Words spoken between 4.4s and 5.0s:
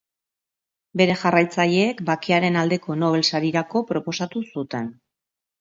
zuten.